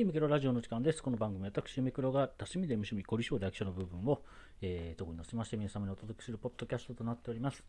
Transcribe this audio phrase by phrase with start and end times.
[0.00, 1.02] い、ミクロラジオの時間です。
[1.02, 4.22] この番組は私、ミクロが多趣味で無趣味、凝り性で飽き性の部分を、
[4.62, 7.64] えー、特に載せまして皆様にお届けするポッドキャストとなっております。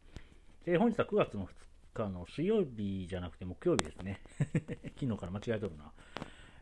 [0.66, 1.50] えー、本日は9月の2
[1.94, 4.22] 日の水曜日じゃなくて木曜日ですね。
[5.00, 5.92] 昨日から間違えとるな。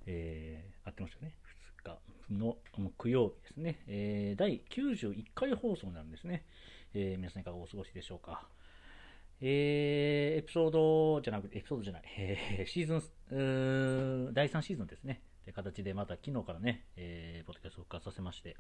[0.06, 1.36] えー、合ってましたね。
[1.84, 1.98] 2
[2.30, 3.84] 日の木曜日ですね。
[3.88, 6.46] えー、第91回放送になるんですね。
[6.94, 8.48] えー、皆さんいかがお過ごしでしょうか。
[9.42, 12.94] えー、エピソードじゃなくて、エピソードじゃない、えー、シーズ
[13.36, 15.22] ン、第3シーズンですね。
[15.48, 18.58] という形で、また昨日からね、えー、ポッドキャスト復活させまして、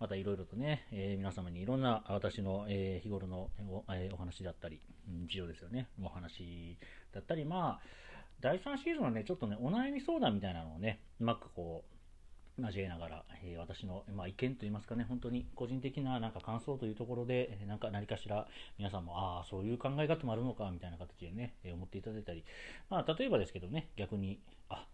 [0.00, 4.80] またいろいろとね、えー、皆様にいろんな私の、えー、日頃のお,、えー、お話だったり、
[5.28, 6.76] 事情ですよね、お話
[7.14, 7.80] だったり、まあ、
[8.40, 11.84] 第3シーズンはね、ちょっとね、お悩み相談みたいなのをね、うまくこ
[12.58, 18.48] う、交えながら、えー、私の、まあ、意見といいますかね、本当に個人的ななんか感想というところで、なんか何かしら
[18.78, 22.44] 皆さんも、ああ、そういう考え方もあるのか、みたいな形でね、えー、思っていただいたり、
[22.88, 24.88] まあ、例えばですけどね、逆に、あ、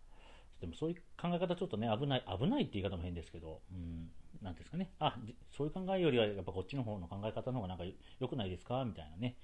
[0.61, 4.11] でもそういう考え方ちょっとね、危ない、危ないって言い方も変ですけど、うん、
[4.43, 5.17] なんですかね、あ、
[5.57, 7.85] そういう考えよりはやっぱこっちの方の考え方の方がなんか
[8.21, 8.85] 良くないですか？
[8.85, 9.37] みたいなね、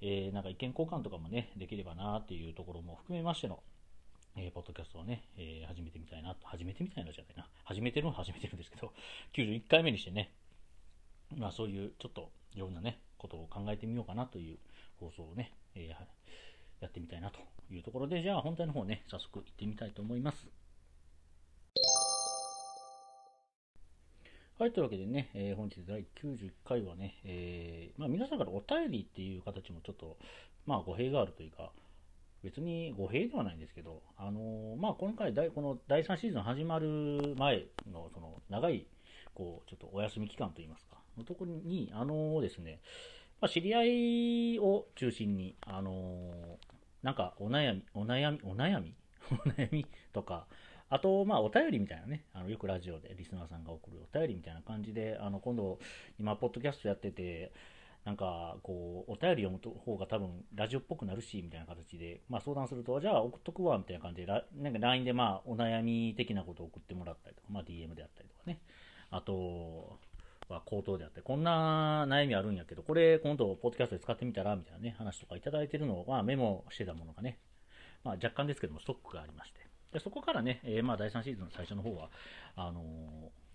[0.00, 3.62] えー、なんか意見交換とかもね、できればなっていうところも含めましての、
[4.36, 8.92] えー、ポッドキャストをね、えー、始めてみたいな、始めてみたいなじゃないな、始めてるのは始めてるんですけど、
[9.34, 10.32] 91回目にしてね、
[11.36, 14.58] まあそういうちょっといろんなね、ことを考えてみようかなという
[15.00, 16.04] 放送をね、えー、
[16.82, 17.38] やってみたいなと
[17.70, 20.46] いうところで、じゃあ本題の方ね、早速行ってみたいと思います。
[24.58, 30.18] はい、というわけでね、えー、本日第91回はね、えー、まあ、皆さんからお便りっていう形もちょっと、
[30.66, 31.72] まあ、語弊があるというか、
[32.44, 38.86] 別に語弊ではないんですけど、あのー、まあ、今回この第3シーズン始まる前の、その、長い、
[39.34, 42.80] こう、ちょっとお休み期間といいますか、のところに、あのですね、
[43.40, 46.58] まあ、知り合いを中心に、あの
[47.02, 48.94] なんか、お悩み、お悩み、お悩み？
[49.30, 50.46] お悩みとか、
[50.88, 55.78] あと、まあ、お便りみたいなね、あのよくラジオでリスナーさんが送るお便りみたいな感じで、あの今度、
[56.18, 57.52] 今、ポッドキャストやってて、
[58.04, 68.60] なんか、こう、お便り読む方が多分、ラジオっぽくなるし、みたいな形で、まあ、相談すると、じゃあ送っとくわ、みたいな感じで、なんか LINE で、まあ、お悩み的なことを送ってもらったりとか、まあ、DM であったりとかね。
[69.10, 69.98] あと、
[70.48, 77.38] は口頭であって、こんな悩みあるんやけど、これ今度、ポッドキャストで使ってみたら、みたいなね、話とかいただいてるのを、メモしてたものがね、
[78.04, 79.60] まあ、若干ですけども、ストックがありまして、
[79.92, 82.10] でそこからね、えー、まあ、第3シーズンの最初の方は、
[82.56, 82.84] あのー、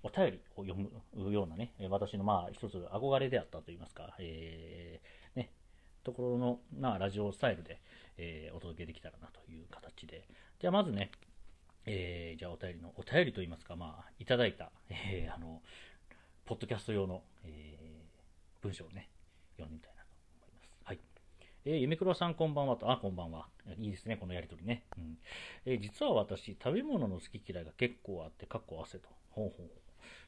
[0.03, 5.51] お便りを読むようなね、私のまあ一つ憧れであったといいますか、えー、ね、
[6.03, 7.81] ところの、まあ、ラジオスタイルで、
[8.17, 10.27] えー、お届けできたらなという形で、
[10.59, 11.11] じゃあまずね、
[11.87, 15.61] えー、じゃあお便りの、お便りといいますか、まあ、いただいた、えー、あの、
[16.47, 19.09] ポッドキャスト用の、えー、文章をね、
[19.57, 20.03] 読んでみたいな
[20.39, 20.79] と思います。
[20.85, 20.99] はい。
[21.65, 23.47] えー、ゆめくろさんこんばんはと、あ、こんばんは。
[23.77, 24.85] いいですね、このやりとりね。
[24.97, 25.17] うん
[25.65, 29.09] えー、実は私、食べ物の好き嫌いが結構あって、かっこ汗と。
[29.31, 29.69] ほうほう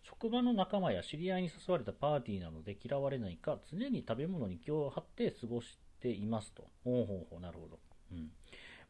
[0.03, 6.67] 職場の仲間や知り合いに誘われたパーティーなので嫌われないか、常に食べ物に気を張って過ごしていますと。
[6.83, 7.79] ほうほうほう、なるほど。
[8.11, 8.29] うん。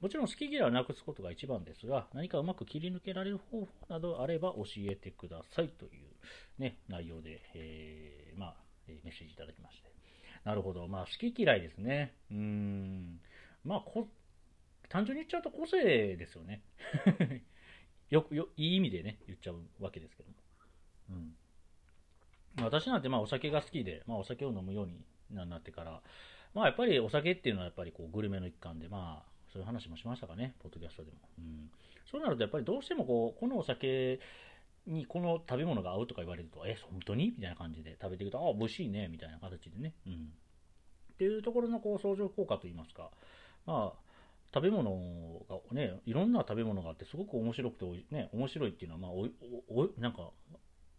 [0.02, 8.56] もちろん好き嫌いをなくすことが一番ですが、何かうまく切り抜けられる方法などあれば教えてくださいというね、内容で、えー、まあ、
[8.88, 9.92] メッセージいただきまして。
[10.46, 10.88] なるほど。
[10.88, 12.14] まあ、好き嫌いですね。
[12.32, 13.20] うーん。
[13.66, 14.08] まあ、こ、
[14.88, 16.64] 単純に言っちゃうと個性ですよね。
[18.10, 20.36] よく、いい意味でね、言っちゃうわけですけども。
[21.10, 21.36] うん。
[22.64, 26.02] 私なんてまあお酒が好きで、まあお酒を飲むようになってから、
[26.54, 31.18] まあやっぱりお酒っていうのはやっぱりこうグルメの一環で、まあそういう話もしましたかね、ポッドキャストでも。
[31.40, 31.72] うん。
[32.10, 34.20] そうなるとやっぱりどうしてもこう、このお酒
[34.88, 37.34] にこの食べ物が合うとか言われると、え、本当に？
[37.36, 39.94] みたいな感じで食べていくと、あ、美味しいね、みたいな形でね。
[40.08, 40.14] うん。
[41.14, 43.12] っていうところのこう相乗効果といいますか、
[43.66, 44.00] まあ、
[44.54, 44.92] 食べ物
[45.50, 49.28] がね、いろんな食べ物があってすごく面白くて、ね、面白いっていうのは、まあ、お
[49.70, 50.32] おなんか、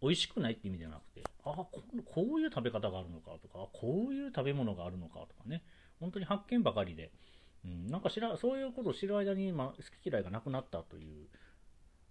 [0.01, 1.69] 美味しくないって意味ではなくて、あこ
[2.05, 5.63] こういう食べ方があるのかとか、こういう食べ物があるのかとかね、
[5.99, 7.11] 本当に発見ばかりで、
[7.65, 11.27] うん、なんか知ら、そういうことを知る間に、まあ、好き嫌いがなくなったという、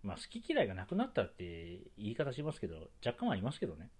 [0.02, 3.91] まあ、好き嫌いがなくなったって言い方しますけど、若干はありますけどね。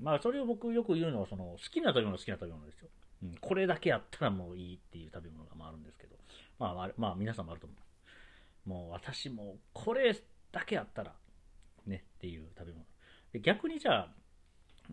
[0.00, 2.88] まあ、それを僕よく言うのは、その、好きな食べ物好きな食べ物ですよ。
[3.22, 6.16] うん、これだけやったらもういいっていう食べ物がまあるんですけど、
[6.58, 7.74] まあ、まあ、皆さんもあると思
[8.66, 8.68] う。
[8.68, 10.14] もう私もこれ
[10.52, 11.14] だけやったら、
[11.86, 12.84] ね、っていう食べ物。
[13.32, 14.14] で逆にじゃあ、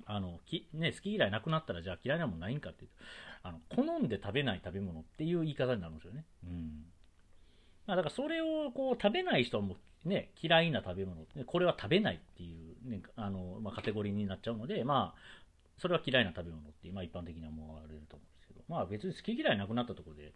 [0.06, 2.90] あのきね、好き嫌いなくなったらじゃあ嫌いなもんないんかっていう
[3.44, 6.26] あの好んで食べない食べ物っていう言い方になるんですよね。
[6.46, 6.86] うん。
[7.88, 12.56] まあ、だからそれをこう食べない人もね、嫌いな食べ物、これは食べないってい
[12.86, 15.20] う、ね、あの、まあ、カテゴリーになっちゃうので、まあ、
[15.80, 20.34] それは嫌いな食べ物って、まあ、一般的には思われると思うんですけど、まあ別に好き嫌いなくなったところで、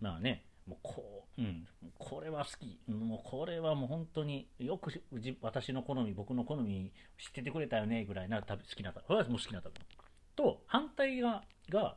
[0.00, 1.66] まあね、もうこう、うん、
[1.98, 2.78] これは好き。
[2.88, 5.02] もうこれはもう本当によく
[5.42, 10.54] 私の好み、僕の好み知っててくれたよねぐらいな好きな食べこれはもう好きな食べ物。
[10.54, 11.96] と、反対が、が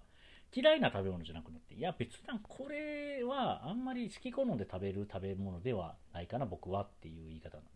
[0.56, 7.68] 嫌いな食べ物じゃなくなって、いや別段これはあんまり好き好んで食べる食べ物ではないかな、僕はっていう言い方なる。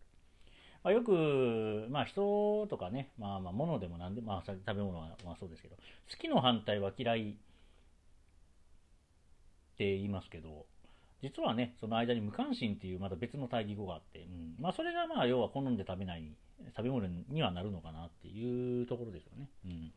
[0.82, 7.34] まあ、よく、まあ人とかね、まあまあ物でも何でも、まあ食べ物はまあそうですけど、好きの反対は嫌いっ
[9.76, 10.66] て言いますけど、
[11.22, 16.32] 実はね、その間に無関心っていうまた別の対義語があって、うん、まあそれがまあ要は好んで食べない
[16.76, 19.48] 食べ物にはなるのかなっていうところですよね。
[19.66, 19.92] うん。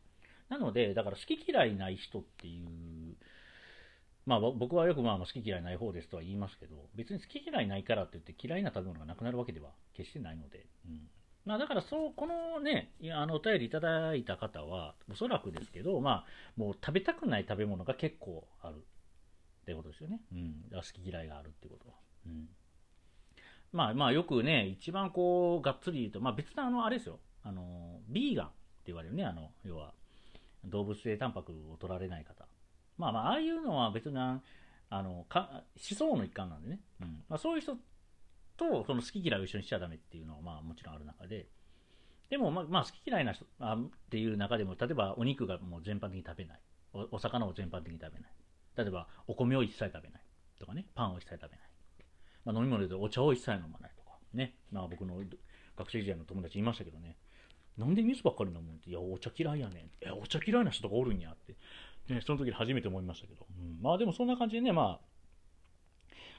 [0.48, 3.16] なので、だから好き嫌いない人っていう、
[4.26, 11.08] まあ僕はよくまあ好き嫌いない方ですとは言いますけど、別に好き嫌いないからって言って嫌いな食べ物がなくなるわけでは決してないので、うん。
[11.44, 16.24] まあだからそう、このね、あのお便りいただいた方は、おそらくですけど、まあ
[16.56, 18.84] もう食べたくない食べ物が結構ある。
[19.62, 20.20] ってことですよね。
[20.32, 20.54] うん。
[20.72, 21.94] 好き嫌いがあるってことは。
[22.26, 22.48] うん。
[23.72, 27.20] まあまあよくね、一番こう、がっつり言うと、まあ別のあの、あれですよ。
[27.42, 28.54] あの、ビーガンって
[28.86, 29.94] 言われるね、あの、要は、
[30.64, 32.46] 動物性タンパクを取られない方。
[32.98, 34.40] まあまあ、ああいうのは別に、あ
[34.90, 36.80] の、か思想の一環なんでね。
[37.00, 37.24] うん。
[37.28, 37.76] まあそういう人
[38.56, 41.46] と、その好き嫌いを一緒にしちゃダメっていうのは、まあもちろんある中で、
[42.30, 46.60] でも、まあ、まあ、好き嫌いな人あっていう中でも、例えばお肉がもう全般的に食べない。
[46.94, 48.30] おお魚を全般的に食べない。
[48.76, 50.22] 例えば、お米を一切食べない
[50.58, 51.58] とかね、パンを一切食べない。
[52.44, 54.56] まあ、飲み物でお茶を一切飲まないとか、ね。
[54.70, 55.20] まあ、僕の
[55.76, 57.16] 学生時代の友達いましたけどね。
[57.78, 58.76] なんで水ばっかり飲むん？
[58.76, 59.90] って、いや、お茶嫌いやねん。
[60.00, 61.56] え、お茶嫌いな人とかおるんやって。
[62.12, 63.46] ね、その時初めて思いましたけど。
[63.58, 65.06] うん、まあでもそんな感じでね、まあ、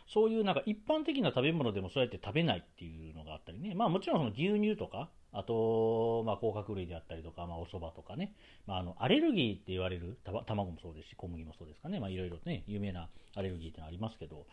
[0.07, 3.73] そういうなんか一般的な食べ物でもそうやって食べないっていうのがあったりね。
[3.73, 8.33] まあもちろんその牛乳とか、あと、まあ甲殻類であったりとか、まあお蕎麦とかね。
[8.67, 11.99] まああの、アレルギーって言われる、卵もそうですし、小麦もそうですかね。
[11.99, 14.45] まあいろいろね、有名なアレルギーってのありますけど、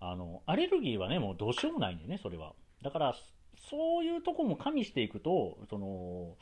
[0.00, 2.54] あの、アレルギーはね、もうどうしようもないんでね、それは。
[2.82, 3.14] だから、
[3.70, 6.36] そういうとこも加味していくと、その、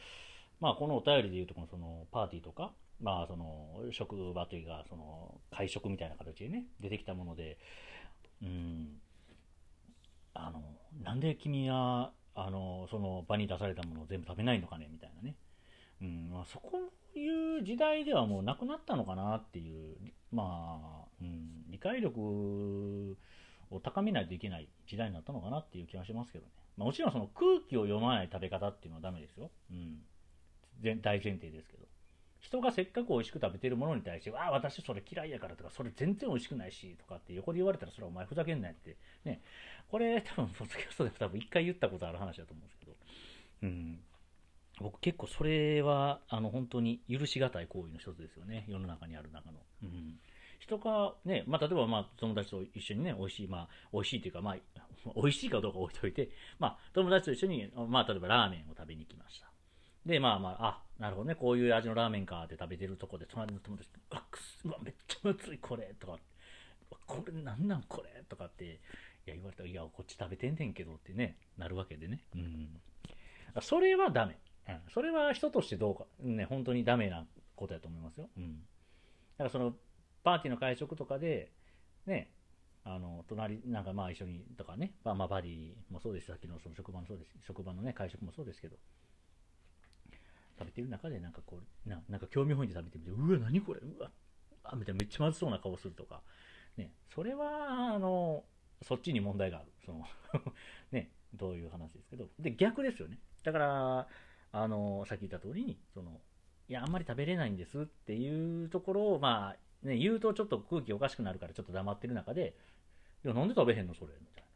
[0.61, 7.59] まあこのお便りで言うとこのそのパーティーとか、まあその職場というか、その会食みたいな形でね、出てきたもので、
[8.43, 9.01] うん、
[10.35, 10.63] あの、
[11.03, 15.37] なんで君は、あの、その場に出されたものを全部食べないのかねみたいなね。
[16.03, 16.79] うん、まあ、そこ
[17.19, 19.97] いう時代ではもうなくなったのかなっていう、
[20.33, 23.17] まあ、うん、理解力
[23.71, 26.51] を高めないといけない時代になったのかなっていう気はしますけどね。
[26.77, 29.51] まあ、もちろんその空気を読まない食べ方っていうのはダメですよ。
[29.71, 30.03] うん。
[30.83, 31.87] 大前提ですけど。
[32.45, 38.99] 人がせっかく美味しく食べてるものに対して、わあ、私それ嫌いやからとか、それ全然美味しくないし、とかって横で言われたら、それはお前ふざけんなよって。
[39.25, 39.41] ね。
[39.89, 42.93] これ、多分、ポッドキャストで多分一回言ったことある話だと思うんですけど。
[43.63, 44.01] うん。
[44.79, 48.67] 僕結構それは、あの、本当に許しがたい行為の一つですよね。
[48.69, 49.61] 世の中にある中の。
[49.83, 50.21] うん。
[50.59, 54.57] 人がね、まあ、例えば、ま、友達と一緒にね、美味しい、まあ、美味しいというか、まあ、
[55.17, 59.54] 美味しいかどうか置いといて、まあ、友達と一緒に、まあ、例えばラーメンを食べに行きました。
[60.07, 66.19] で、まあまあ、あ、なるほどね、こういう味のラーメンかって食べてるとこで、隣の友達、うわ、くす、うわ、めっちゃむずい、これ、とか、
[67.07, 68.69] これ、なんなんこれ、とかって、い
[69.27, 72.21] や、言われたら、いや、こっち食べてんねんけどってね、なるわけでね。
[72.35, 72.81] うん。
[73.61, 74.39] それはダメ。
[74.69, 74.81] うん。
[74.93, 78.29] それは人としてどうか、ね、本当にダメなことやと思いますよ。
[78.37, 78.61] うん。
[79.39, 79.75] だからその、
[80.23, 81.51] パーティーの会食とかで、
[82.07, 82.31] ね、
[82.85, 88.77] あの、隣、なんかまあ一緒にとかね、まあまあバディもそうですさっきのその職場のそうです、職場のね、会食もそうですけど、
[90.59, 94.11] 食べてる中でなんかこう、ななんか興味本位で食べてみて、うわ、何これうわ、
[94.65, 96.23] あ、みたいなめっちゃまずそうな顔するとか、
[96.77, 98.45] ね、それは、あの、
[98.83, 99.73] そっちに問題がある。
[99.85, 100.07] その
[100.93, 102.29] ね、どういう話ですけど。
[102.39, 103.19] で、逆ですよね。
[103.43, 104.09] だから、
[104.53, 106.21] あの、さっき言った通りに、その、
[106.69, 112.57] いや、あんまり食べれないんですっていうところを、まあ、ね、言うとちょっと空気おかしくなるからちょっと黙ってる中で、
[113.25, 114.49] いや、なんで食べへんのそれみたいな。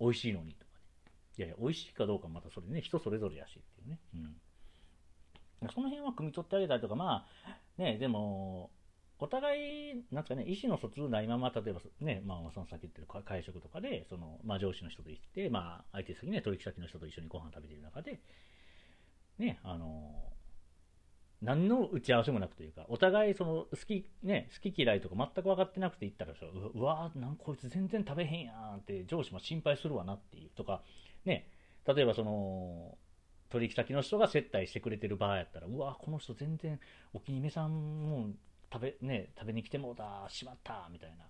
[0.00, 0.72] 美味しいのにとか
[1.06, 1.12] ね。
[1.38, 3.98] いやいや、美味しいかどうかまたそれね、人それぞれやしっていうね。
[4.14, 4.36] うん。
[5.70, 8.70] その辺は汲み取ってあげたりとか、まあ、ね、でも、
[9.18, 18.20] お互い、なんですかね、意思の疎通ないまま、例えばね、まあ、その先言ってる会食とかで、その、まあ、上司の人と行って、まあ、相手先ね、取引先の人と一緒にご飯食べてる中で、
[19.38, 20.32] ね、あの、
[21.42, 30.82] 何の打ち合わせもなくというか、お互いその好き、ね、好き嫌いとか全く分かってなくて行ったらう、うわなんこいつ全然食べへんやんって上司も心配するわなっていうとか、
[31.24, 31.48] ね、
[31.84, 32.96] 例えばその、
[33.52, 36.80] 取引先の人が接待してくれてる場合やったら、うわ、この人全然
[37.12, 38.30] お気に召さんも
[38.72, 41.26] 食べ、ね、食べに来てもうた、しまった、みたいな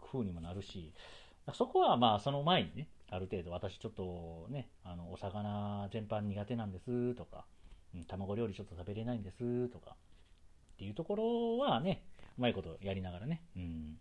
[0.00, 0.92] 風にもなるし、
[1.52, 7.44] そこはまあその前にね、ある程度私ちょっとね、あの、お魚全般苦手なんですとか、
[7.96, 9.96] うん、卵料理ちょっと食べれないんですとか、
[10.74, 12.04] っていうところはね、
[12.38, 13.98] うまいことやりながらね、うん。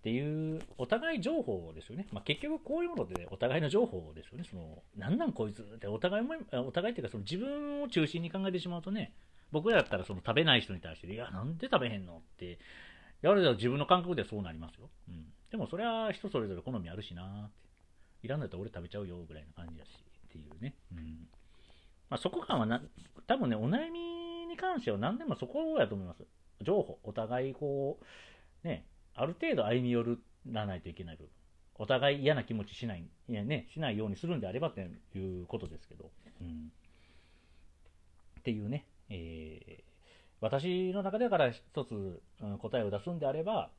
[0.00, 2.06] っていうお互い情報ですよね。
[2.10, 4.44] まあ、結局こういうものでお互いの情報ですよね。
[4.48, 6.34] その、なんなんこいつってお互いも、
[6.66, 9.12] お互いっていうかその自分を中心に考えてしまうとね、
[9.52, 12.58] 僕らだったらその食べない人に対して、いや、なんで食べへんのって
[13.22, 14.88] やると自分の感覚ではそうなりますよ。
[15.08, 15.26] うん。
[15.50, 17.60] でもそれは人それぞれ好みあるしなって。
[18.22, 19.88] いらんだったら俺食べちゃうよぐらいな感じだし
[20.28, 20.74] っていうね。
[20.92, 21.28] うん。
[22.08, 22.82] まあ、そこ感はな、
[23.26, 26.24] 多分ね、お悩みに関しては何でもそこやと思います。
[26.62, 26.98] 情報。
[27.02, 27.98] お互いこ
[28.64, 30.04] う、ね、ある程度歩み寄
[30.50, 31.30] らないといけない部分。
[31.76, 36.10] お互い嫌な気持ちしない、いやね、しないようにするんであればっていうことですけど。
[36.42, 36.72] うん。
[38.40, 39.82] っていうね、えー、
[40.40, 43.70] 私の中でから一つ、うん、答えを出すんであれば、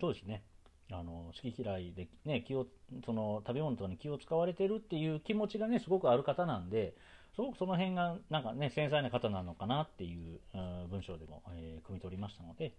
[0.00, 0.42] そうですね。
[0.90, 2.66] あの好き嫌いで、ね、気を
[3.04, 6.94] その食べ物とかに気を使われてるっていう気持ちがねすごくある方なんで
[7.34, 12.72] すごくその辺がなんかね繊細な方なのかなっていう、うん、文章でも、えー、汲み取りましたので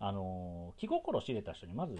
[0.00, 1.94] あの気心知れた人にまず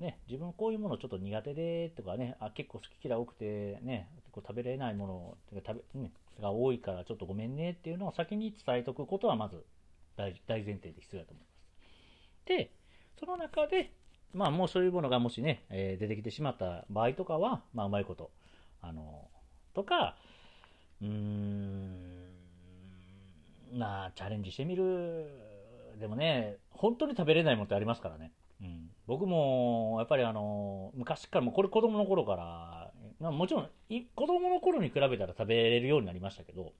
[0.00, 6.10] ね、自分こういうものちょっと苦手でとかね、あ結構好き嫌い多くてね、結構食べれないもの食べ、ね、
[6.40, 9.62] が多いからちょっとごめんねっていうのを先に伝えておくことはまず
[10.16, 12.46] 大大前提で必要だと思います。
[12.46, 12.72] で、
[13.18, 13.92] その中で、
[14.32, 18.30] まあもうそういうものがもしね、えー、出てきてしまった場合とかは、まあうまいこと、
[18.80, 19.28] あの、
[19.74, 20.16] とか、
[21.02, 22.30] うーん、
[23.74, 25.49] まあチャレンジしてみる。
[26.00, 28.32] でもね、本当に食べれないものってありますからね。
[28.60, 32.90] うん、僕もやっぱりあの昔からもこれ子供の頃から
[33.20, 36.72] まあ、もちろん子供の頃に比べたら食べれるようになりましたけど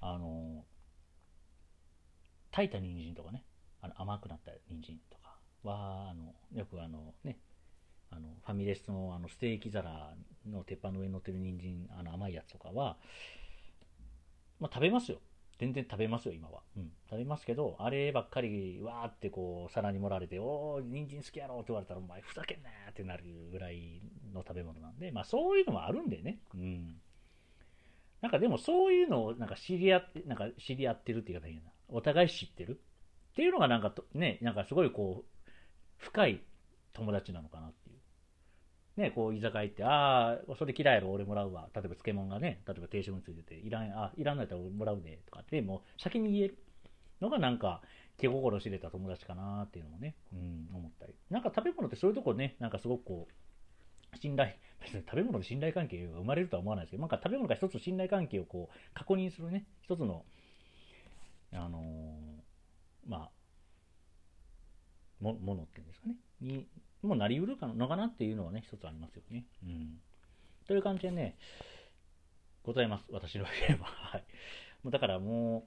[0.00, 0.64] あの
[2.50, 3.44] 炊いた人参とかね。
[3.82, 5.36] あの甘くなった人参とか。
[5.62, 7.38] はあのよくあのね
[8.10, 10.14] あのファミレスのあのステーキ皿
[10.48, 12.96] の鉄板の上に乗ってる人参あの甘いやつとかは、
[14.60, 15.18] まあ、食べますよ。
[15.58, 16.62] 全然食べますよ、今は。
[16.76, 16.92] うん。
[17.08, 24.02] 食べますけど、あればっかり、わーってこう、皿に盛られて、おー、人参好きやろって言われたら、お前、ふざけんなーってなるぐらい
[24.34, 26.40] の食べ物なんで、まあ、そういうのもあるんでね。
[26.54, 27.00] うん。
[28.20, 31.62] なんかでも、そういうのを、なんか知り合って、なんか知り合ってるって言い方いいな。
[31.88, 32.80] お互い知ってる
[33.32, 35.50] っていうのが、なんかね、なんかすごいこう、
[35.96, 36.42] 深い
[36.92, 37.85] 友達なのかなって
[38.96, 41.68] ね、こう居酒屋行って、ああ、それ嫌いやろ、俺もらうわ。
[41.74, 46.58] 例えば漬物がね、例えば定食についてて、いらん、あ、いらんのやったら俺もらうね、とかって、もう先に言える
[47.20, 47.82] のがなんか、
[48.18, 51.14] 気心知れた友達かなっていうのもね、うん、思ったり。
[51.30, 60.24] なんか食べ物ってそういうとこね、なんかすごくこう、信頼、別に食べ物で信頼関係が生まれるとは思わないですけど、なんか食べ物が一つ信頼関係をこう、確認するね、一つの、
[61.52, 63.30] あのー、まあ、
[65.20, 66.66] も、ものっていうんですかね、に
[67.06, 69.44] もなりうるのかなっていうのはね、一つありますよね。
[69.64, 70.00] うん。
[70.66, 71.36] という感じでね、
[72.64, 73.06] ございます。
[73.10, 73.86] 私の家は。
[74.12, 74.24] はい。
[74.86, 75.66] だからも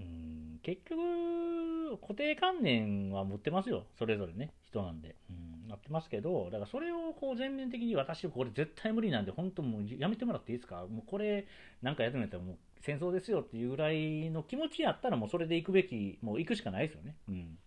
[0.00, 3.86] う、うん、結局、固定観念は持ってますよ。
[3.98, 5.14] それぞれね、人なんで。
[5.30, 10.86] うん、なってますけど、だからそれをこう全面的に私、これ絶対無理なんで、本当もうやめてもらっていいですか？
[10.86, 11.46] もうこれ、
[11.80, 17.16] なんかやってみたらもう戦争ですよっていうぐらいの気持ちやったらもうそれで行くべき、もう行くしかないですよね。
[17.28, 17.58] うん。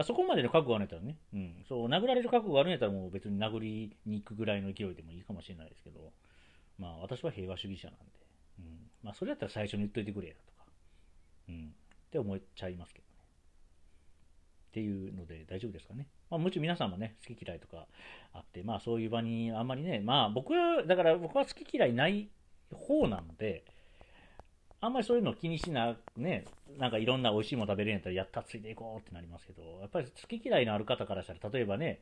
[0.00, 6.12] あそこまでの覚悟があるんやったらね、うん、そう、殴られる覚悟があるんやったらもう別に殴りに行くぐらいの勢いでもいいかもしれないですけど、
[6.78, 8.04] まあ私は平和主義者なんで、
[8.60, 8.64] うん、
[9.02, 10.64] まあそれやったら最初に言っといてくれやとか、
[11.48, 13.10] うん、って思っちゃいますけどね。
[14.70, 16.06] っていうので大丈夫ですかね。
[16.30, 17.86] まあもちろん皆さんもね、好き嫌いとか
[18.32, 22.30] あって、まあそういう場にあんまりね、まあ僕は、だから僕は好き嫌いない
[22.72, 23.64] 方なので、
[24.82, 26.46] あんまりそういうの気にしな、ね、
[26.78, 32.00] なんかいろんな美味しいもの食べれるんやったら、やったついていこうってなりますけど、やっぱり好き嫌いのある方からしたら、例えばね、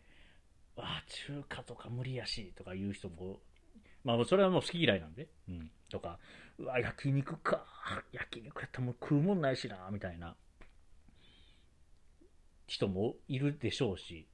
[0.77, 3.41] わあ、中華とか無理やし、とか言う人も、
[4.05, 6.19] まあ、それはもう好き嫌いなんで、うん、とか、
[6.59, 7.65] うわ、焼肉か、
[8.13, 10.37] 焼肉やったらもう食うもんないしな、みたいな
[12.69, 14.29] 人もいるでしょうし、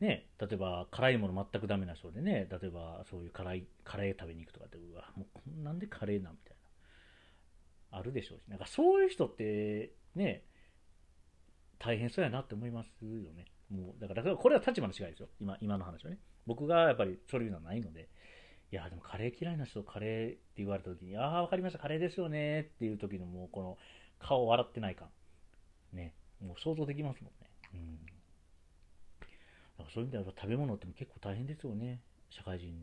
[0.00, 6.57] ね、例えば辛いもの全くダメな人でね、例えばそういう辛い、カレー食べに行くとかって、うわ、もうこんなんでカレーなみたいな。
[7.90, 10.44] あるでしょうし、なんかそういう人ってね、
[11.78, 13.46] 大変そうやなって思いますよね。
[13.70, 15.28] もう、だから、これは立場の違いですよ。
[15.40, 16.18] 今、今の話はね。
[16.46, 18.08] 僕がやっぱりそういうのはないので、
[18.72, 23.78] いや、でもカレー嫌いな人、カレーって言われた時に、ああ、わかりました、カレーですよねっていう時のもう、この
[24.18, 25.08] 顔笑ってない感。
[25.92, 26.14] ね。
[26.40, 27.50] もう想像できますもんね。
[27.74, 27.96] うん。
[29.78, 32.00] だからそういう意味では食べ物って結構大変ですよね。
[32.30, 32.74] 社会人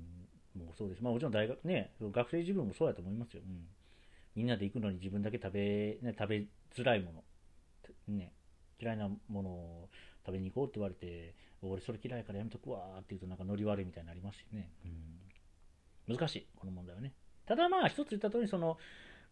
[0.56, 1.04] もそうです。
[1.04, 3.42] まあもちろん大学ね、学生自分もそうやと思いますよ。
[3.46, 3.68] うん。
[4.36, 6.44] みんなで行くのに自分だけ食べ、ね、食べ
[6.76, 7.24] づらいもの、
[8.16, 8.34] ね、
[8.80, 9.90] 嫌いなものを
[10.26, 14.70] 食べに行こうって言われて、俺それ嫌いからやめとくわって言うとなんかノリ悪いみたいになりますしね。
[16.08, 17.14] うん、難しい、この問題はね。
[17.46, 18.78] ただまあ一つ言った通り、その、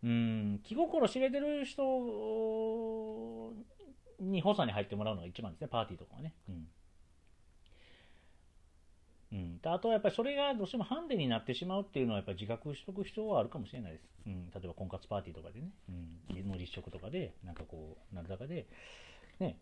[0.04, 1.84] うん、気心知れてる人
[4.20, 6.34] に補佐に入ってもらうのが一番ですね、パーティーとかはね。
[6.48, 6.68] うん
[9.34, 14.04] うん、あとはやっぱりそれがどうしてもハンデになってしまうっていうのはやっぱり自覚しておく必要はあるかもしれないです。
[14.28, 18.68] うん、例えば婚活パーティーとかでね、うん、の立食とかで、なんかこう、なるだかで、
[19.40, 19.58] ね、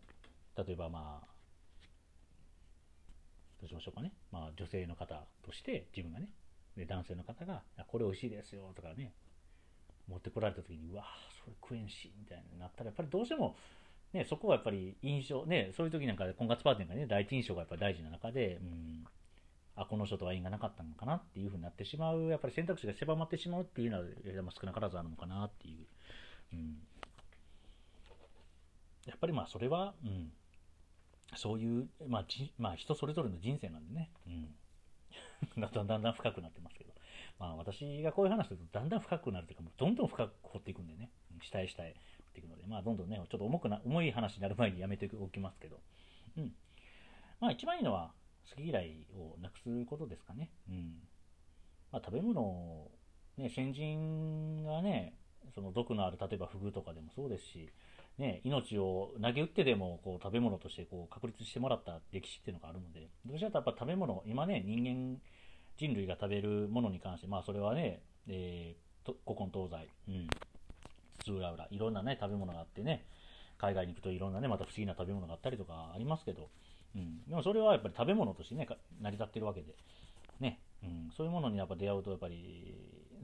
[0.58, 1.26] 例えばまあ、
[3.60, 6.28] どうしましょうかね、まあ女性の方として自分がね、
[6.76, 9.14] で男性の方が、これ美味しいですよとかね、
[10.06, 11.04] 持ってこられた時に、うわ
[11.42, 13.56] それ食えんし、みたいになったら、やっぱりどうしても、
[14.12, 19.06] ね、そこはやっぱり印象、ね、そういう時なんかで婚活パーティーなんかね、第一印象がやっぱり大事な中で、うん。
[19.76, 24.04] あ、この人とは縁がなかったのかなっていうふうになってしまう、やっぱり選択肢が狭まってしまうっていうのは、
[24.52, 25.86] 少なからずあるのかなっていう。
[26.52, 26.76] うん、
[29.06, 30.32] やっぱりまあそれは、うん、
[31.36, 34.54] そういう、まあじまあ、人それぞれの人生なんでね、うん、
[35.60, 36.92] だんだんだんだん深くなってますけど、
[37.38, 41.10] まあ、私がこういう話するとだんだん深くなるというか、もうどんどん深く掘っていくんでね、
[41.42, 45.80] 下へ下へ掘っていくので、まあ、どんどんね、ちょっと重くな重い話になる前にやめておきますけど、
[46.36, 46.52] うん。
[47.40, 48.12] まあ、一番いいのは、
[48.50, 50.50] 好き嫌いをなくすことですかね。
[50.68, 50.94] うん。
[51.90, 52.90] まあ、食べ物
[53.36, 55.14] ね、先人がね、
[55.54, 57.68] その毒のある、例えばフグとかでもそうですし、
[58.18, 65.18] ね、命を投げ打ってでもこう食べ物としてこう確立してもらった歴史っていうのがあるので、どうしてもやっぱ食べ物、今ね、人間、
[65.78, 70.28] 人類が食べるものに関して、まあそれはね、えー、古今東西、うん、
[71.24, 73.06] 津々浦々、いろんなね、食べ物があってね、
[73.56, 76.50] 海外に行くといろんなね、また不思議な食べ物があったりとかありますけど、
[76.94, 78.66] うん、でもそれはやっぱり食べ物としてね、
[79.00, 79.74] 成り立ってるわけで、
[80.40, 82.76] ね、うん、そういうものにやっぱ出会うと、やっぱり、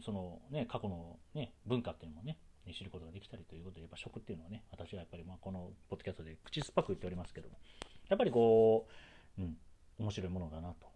[0.05, 2.39] そのね、過去のね、文化っていうのもね、
[2.73, 7.57] 知ることができたりということで、やっぱ食っていうのはね、私はやっぱりまあこのポッドキャストで口酸っぱく言っておりますけども、
[8.09, 8.87] やっぱりこ
[9.39, 9.57] う、うん、
[9.99, 10.87] 面白いものだなと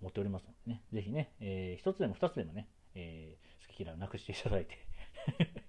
[0.00, 4.78] 思っておりますのでね、ぜひね、えー、一つでも二つでもね、えー、好き嫌いをなくしていただいて。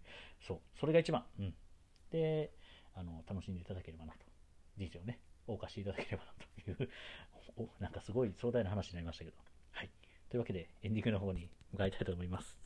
[0.48, 1.56] そう、それが一番、うん。
[2.12, 2.54] で、
[2.94, 4.20] あの、楽しんでいただければなと。
[4.78, 6.31] 人生をね、謳歌しいただければな
[6.75, 6.90] という
[7.57, 9.38] お、なんかすごい壮大な話になりましたけど。
[9.72, 9.90] はい。
[10.29, 12.57] というわけで、エンディングの方に向かいたいと思います。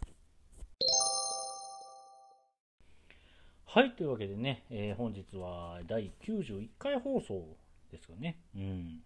[3.65, 7.55] はい、というわけでね、えー、本日は第91回放送
[7.89, 8.37] ですよね。
[8.55, 9.01] うん。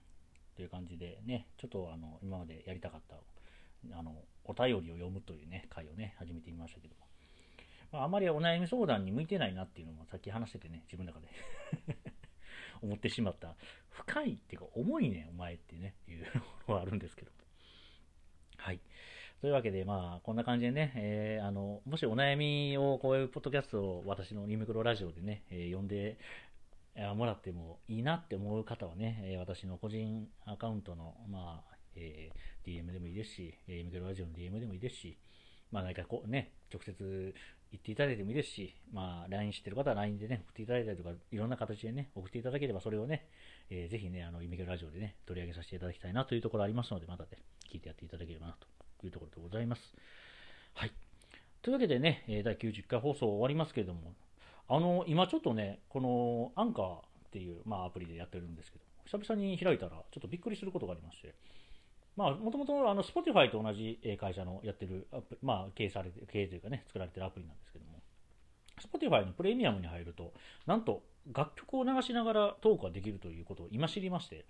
[0.55, 3.17] という感じでね、ちょっとあの、今までやりたかった、
[3.95, 7.05] あの、お便りを読むというね、回をね、始めてみましたけども。
[7.91, 11.27] まあ、あまりお悩み相談に向いてないなっていうのもさっき話しててね、自分の中で
[12.85, 13.55] 思ってしまった。
[13.89, 16.25] 深いっていうか、重いね、お前ってね、いう
[16.67, 17.31] のはあるんですけど。
[18.57, 18.79] はい。
[19.41, 26.17] というわけで、まあ、こんな感じでね、えー、あの、もしお悩みを、こういうポッドキャストを私のユミクロラジオでね、えー、読んで
[27.15, 35.17] もらってもいいなって思う方はね、私の個人アカウントの、まあ、えー、DM でもいいですし、ユミクロラジオの DM でもいいですし、
[35.71, 37.33] まあ、何かこうね、直接
[37.75, 43.27] 言っていただいてもいいですし、まあ、LINE してる方は LINE でね、送っていただいたりとか、いろんな形でね、送っていただければ、それをね、
[43.69, 47.29] えー、ぜひね、あの、イミケルラジオでね、取り上げさせていただきたいなというところありますので、またね、
[47.71, 48.57] 聞いてやっていただければな
[49.01, 49.93] というところでございます。
[50.73, 50.91] はい。
[51.61, 54.13] というわけでね、第90回放送終わりますけれども、
[54.69, 58.85] あの、今ちょっとね、このアンカーっていう、まあ、アプリでやってるんですけど、
[59.19, 61.35] 久々に開いたら、ちょっとびっくりすることがありまして、
[62.15, 68.01] まあ、もともと、あの、Spotify と同じ会社のやってるアプリ、まあ、経営されて、経営というかね、作られてるアプリなんですけども、
[68.81, 70.33] Spotify のプレミアムに入ると、
[70.65, 74.45] なんと、楽曲を流しながらトークができるということを今知りまして、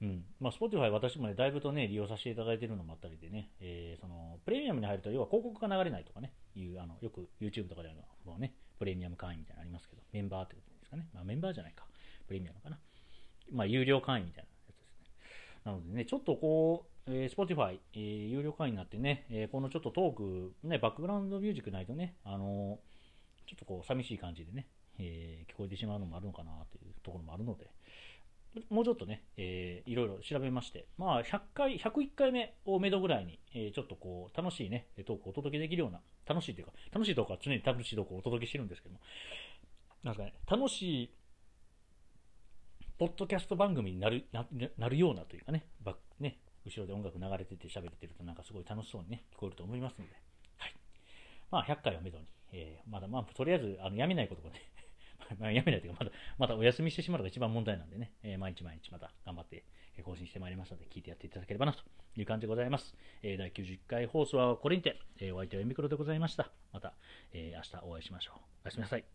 [0.00, 0.24] うん。
[0.40, 11.08] まあ、Spotify 私もね、だいぶとね、利用させていただいているのもあったりでね、えー、その、プレミアムに入ると、要は広告が流れないとかね、いう、あの、よく YouTube とかでは、もうね、プレミアム会員みたいなのありますけど、メンバーってことですかね。
[11.12, 11.86] まあ、メンバーじゃないか。
[12.26, 12.78] プレミアムかな。
[13.52, 14.50] まあ、有料会員みたいな。
[15.64, 22.78] なのでね、ちょっとこう、えー、Spotify、えー、有料会員になってね、えー、このちょっとトーク、ね、バックグラウンドミュージックないとね、あの
[23.46, 24.66] ちょっとこう、寂しい感じでね、
[24.98, 27.70] え聞こえてしまうのもあるのかなというところもあるので、
[28.70, 39.00] もうちょっとね、えー、いろいろ調べまして、まあ、100回、101回目をめどぐらいに、えー、ちょっとこう、楽しいね、トークをお届けできるような、楽しいというか、楽しいトークは常に楽しいトークをお届けしてるんですけども、
[40.04, 41.10] なんかね、楽しい、
[42.98, 44.46] ポッドキャスト番組になる、な
[44.78, 50.12] なるようなというかね、バね、後ろで音楽流れてて喋ってるとなんかすごい楽しそうにね、聞こえると思いますので、
[50.58, 50.74] はい。
[51.50, 54.60] まあ、100回をめどに、えー、まだまあ、とりあえず、あの、やめないことがね、
[55.38, 59.64] まあ、やめないというか、まだ、まだお休みしてしまうのが一番問題なんでね、えー、毎日毎日また頑張って
[60.02, 61.82] 更新してまいりますので、聞いてやっていただければなと
[62.16, 62.96] いう感じでございます。
[63.22, 66.50] えー、第91回放送はこれにて、えー、お相手はエミクロでございました。
[66.72, 66.94] また、
[67.32, 68.38] えー、明日お会いしましょう。
[68.64, 69.13] おやすみなさい。